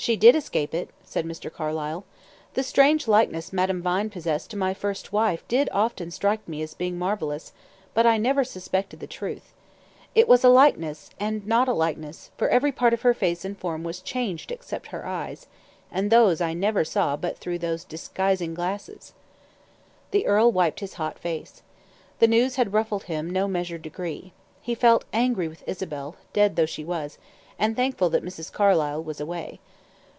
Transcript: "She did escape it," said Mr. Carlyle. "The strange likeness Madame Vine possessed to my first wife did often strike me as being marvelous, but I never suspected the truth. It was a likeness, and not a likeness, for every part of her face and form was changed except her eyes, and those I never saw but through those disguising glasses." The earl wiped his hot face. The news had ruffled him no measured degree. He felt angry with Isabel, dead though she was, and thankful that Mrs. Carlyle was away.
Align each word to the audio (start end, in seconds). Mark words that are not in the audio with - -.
"She 0.00 0.14
did 0.16 0.36
escape 0.36 0.74
it," 0.74 0.90
said 1.02 1.26
Mr. 1.26 1.52
Carlyle. 1.52 2.04
"The 2.54 2.62
strange 2.62 3.08
likeness 3.08 3.52
Madame 3.52 3.82
Vine 3.82 4.10
possessed 4.10 4.48
to 4.52 4.56
my 4.56 4.72
first 4.72 5.12
wife 5.12 5.42
did 5.48 5.68
often 5.72 6.12
strike 6.12 6.46
me 6.46 6.62
as 6.62 6.72
being 6.72 6.96
marvelous, 6.96 7.52
but 7.94 8.06
I 8.06 8.16
never 8.16 8.44
suspected 8.44 9.00
the 9.00 9.08
truth. 9.08 9.52
It 10.14 10.28
was 10.28 10.44
a 10.44 10.48
likeness, 10.50 11.10
and 11.18 11.44
not 11.48 11.66
a 11.66 11.72
likeness, 11.72 12.30
for 12.38 12.48
every 12.48 12.70
part 12.70 12.94
of 12.94 13.02
her 13.02 13.12
face 13.12 13.44
and 13.44 13.58
form 13.58 13.82
was 13.82 14.00
changed 14.00 14.52
except 14.52 14.86
her 14.94 15.04
eyes, 15.04 15.48
and 15.90 16.12
those 16.12 16.40
I 16.40 16.54
never 16.54 16.84
saw 16.84 17.16
but 17.16 17.36
through 17.36 17.58
those 17.58 17.82
disguising 17.82 18.54
glasses." 18.54 19.14
The 20.12 20.28
earl 20.28 20.52
wiped 20.52 20.78
his 20.78 20.94
hot 20.94 21.18
face. 21.18 21.60
The 22.20 22.28
news 22.28 22.54
had 22.54 22.72
ruffled 22.72 23.02
him 23.04 23.28
no 23.28 23.48
measured 23.48 23.82
degree. 23.82 24.32
He 24.62 24.76
felt 24.76 25.06
angry 25.12 25.48
with 25.48 25.64
Isabel, 25.66 26.14
dead 26.32 26.54
though 26.54 26.66
she 26.66 26.84
was, 26.84 27.18
and 27.58 27.74
thankful 27.74 28.08
that 28.10 28.24
Mrs. 28.24 28.52
Carlyle 28.52 29.02
was 29.02 29.18
away. 29.20 29.58